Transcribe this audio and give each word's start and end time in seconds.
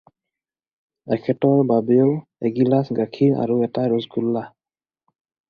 এখেতৰ 1.17 1.61
বাবেও 1.71 2.07
এগিলাচ 2.51 2.91
গাখীৰ 3.01 3.37
আৰু 3.45 3.61
এটা 3.69 3.85
ৰসগোল্লা। 3.95 4.45